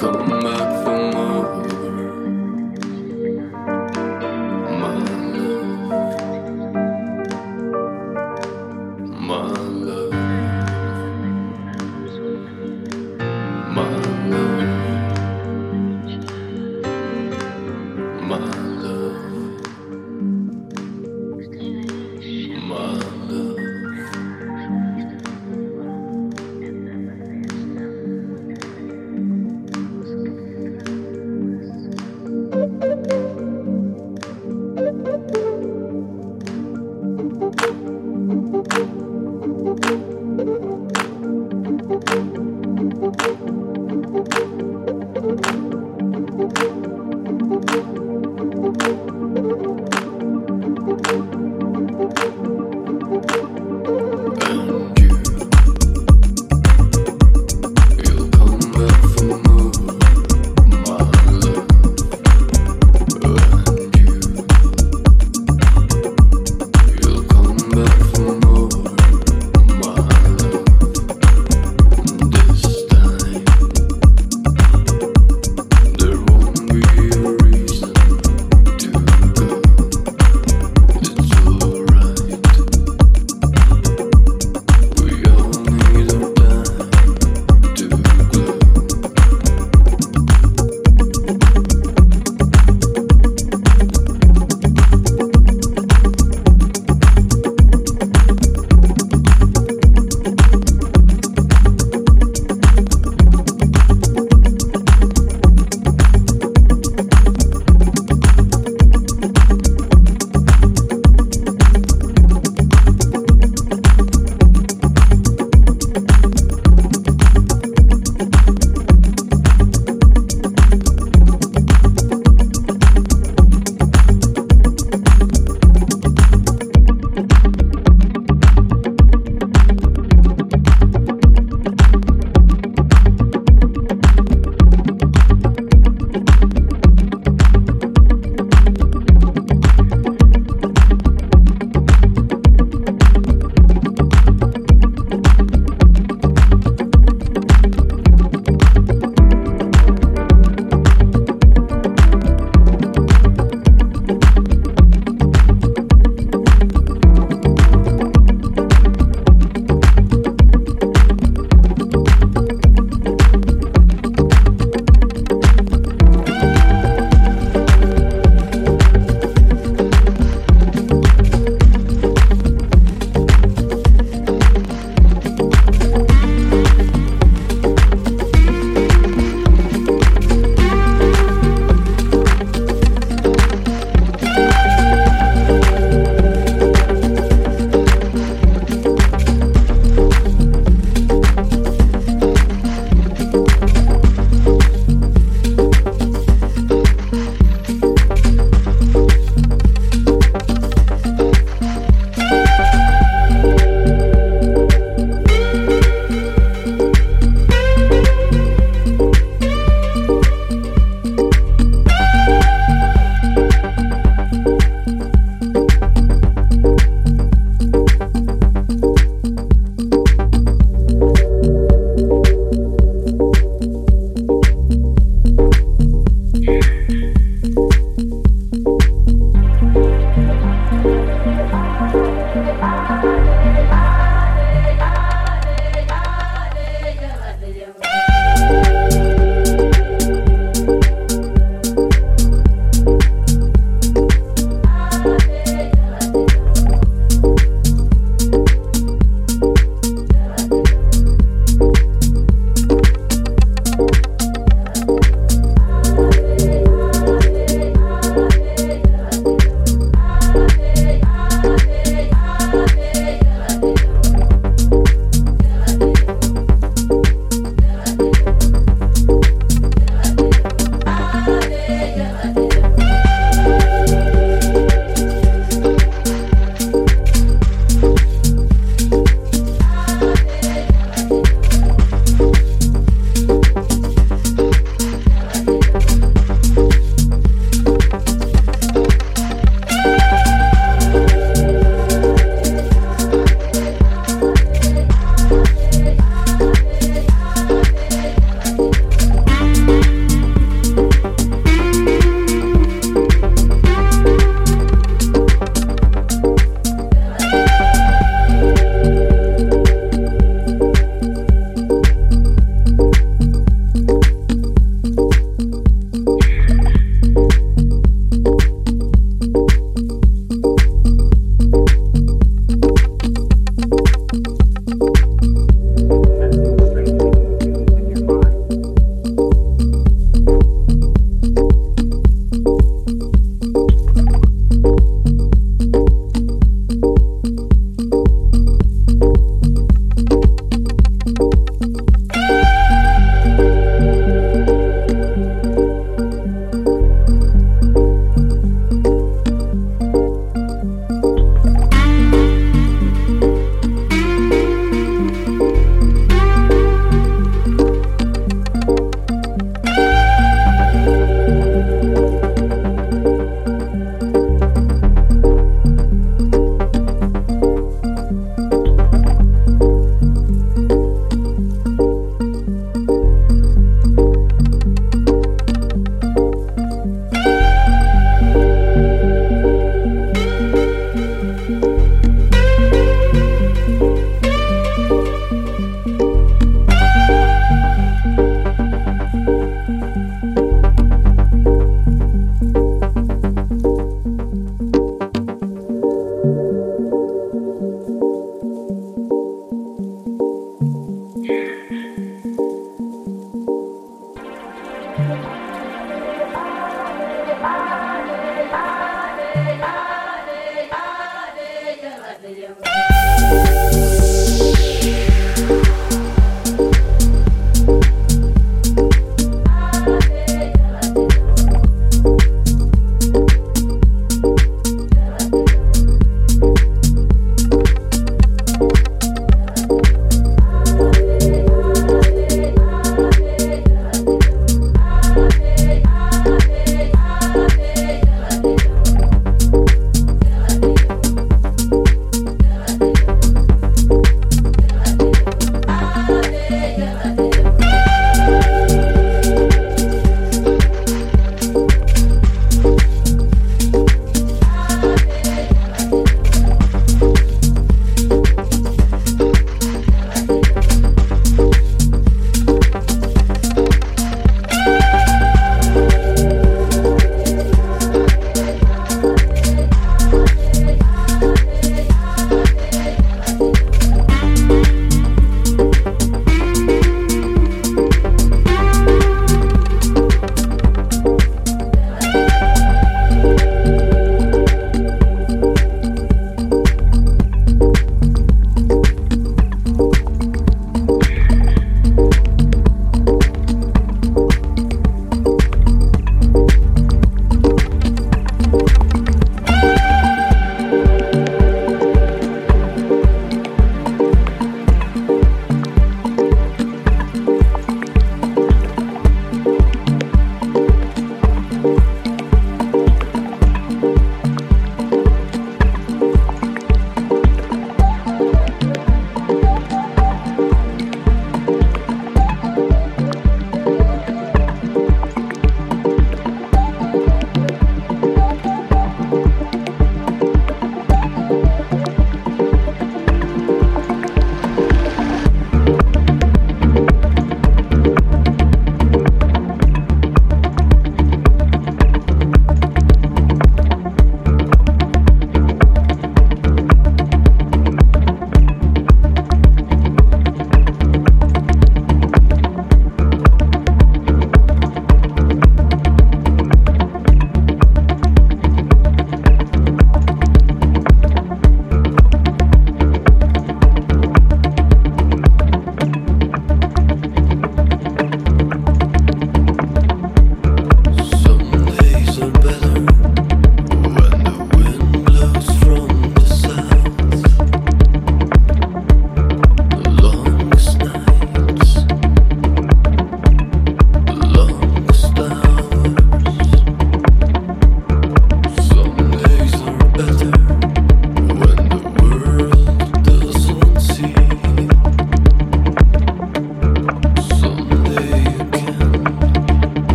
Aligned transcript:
come 0.00 0.29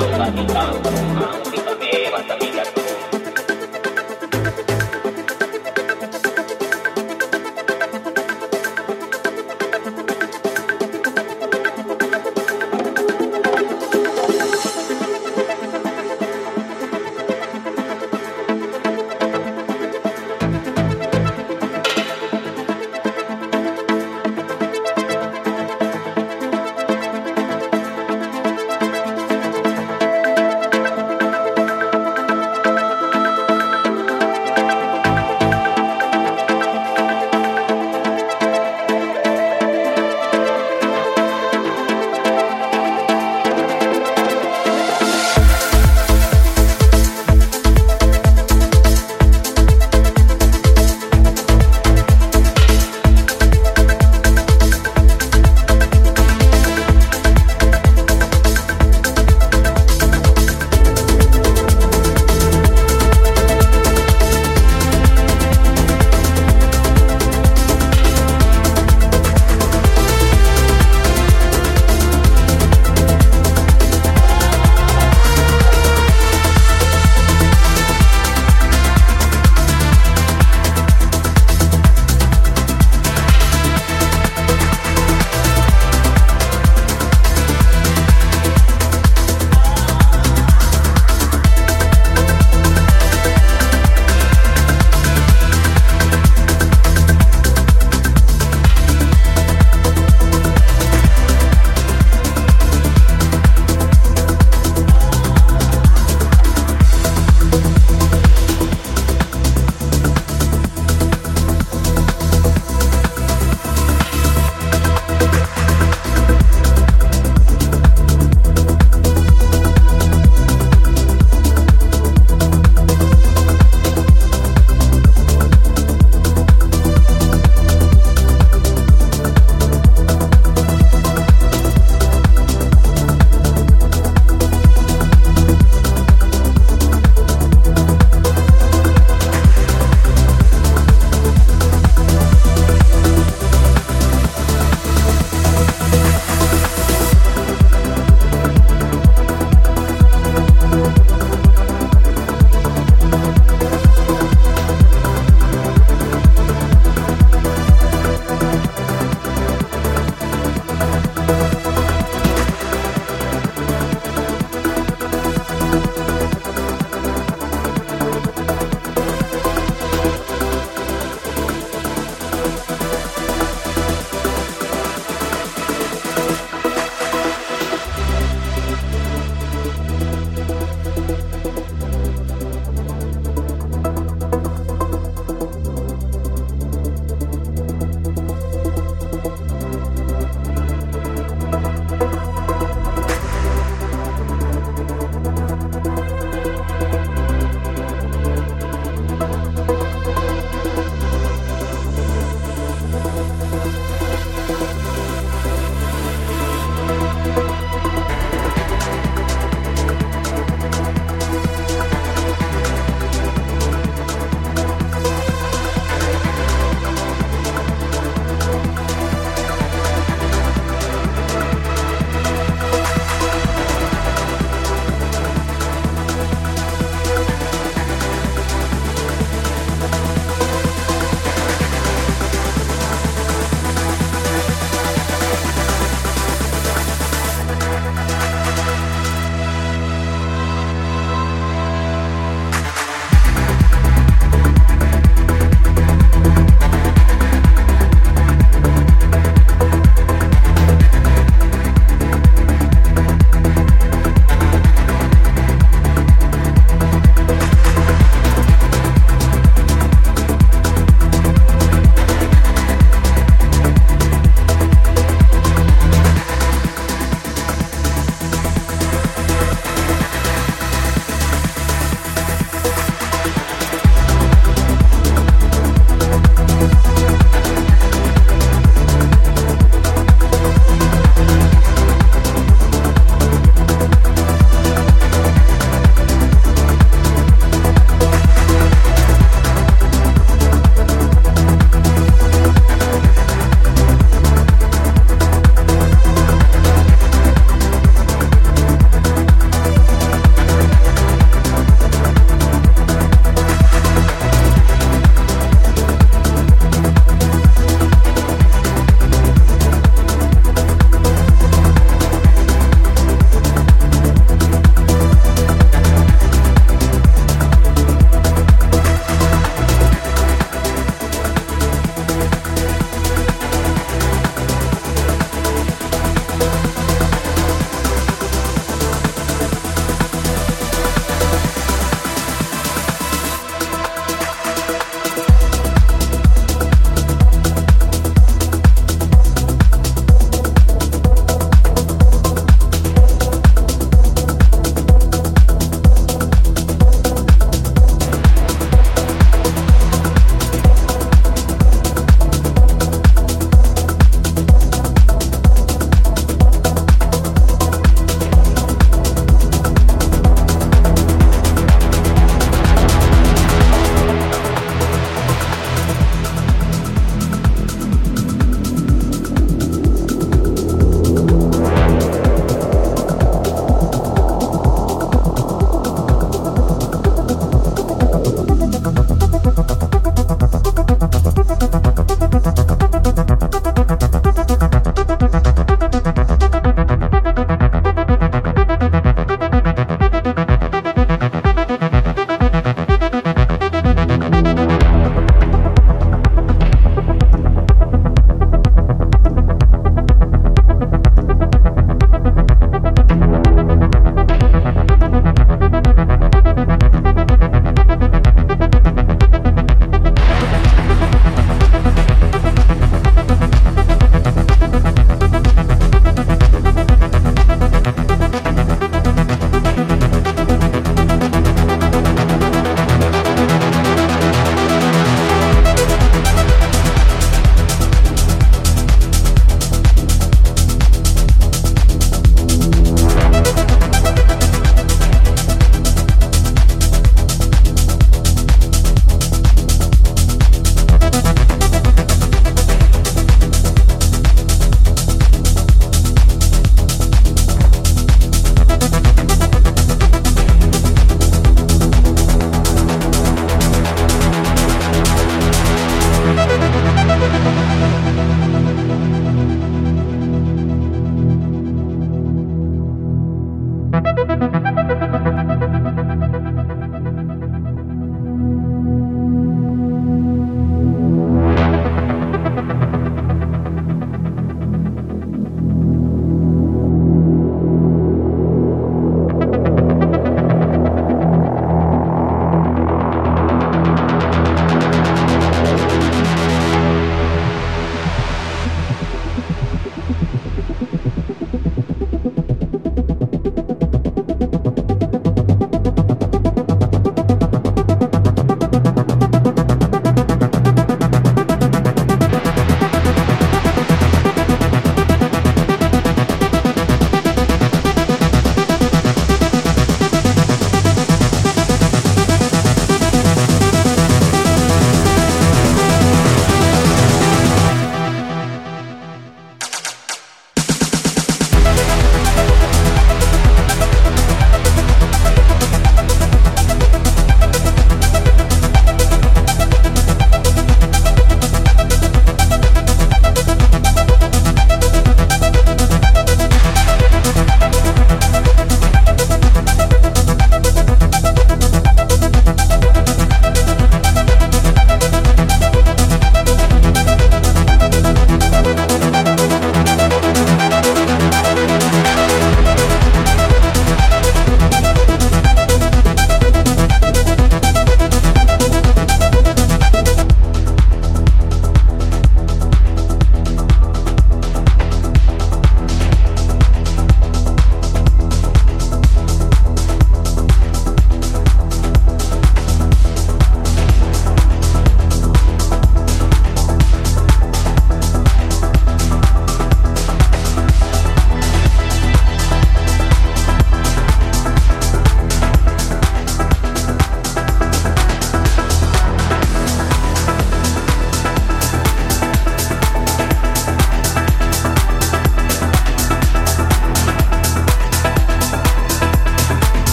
bow, 0.00 0.10
bow, 0.10 0.46
bow, 0.46 0.82
bow. 0.82 1.45